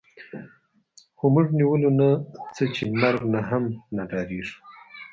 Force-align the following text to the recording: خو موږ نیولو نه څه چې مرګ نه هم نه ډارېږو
خو 1.17 1.25
موږ 1.33 1.47
نیولو 1.59 1.89
نه 1.99 2.09
څه 2.55 2.63
چې 2.75 2.83
مرګ 3.01 3.21
نه 3.33 3.41
هم 3.49 3.63
نه 3.95 4.03
ډارېږو 4.09 4.55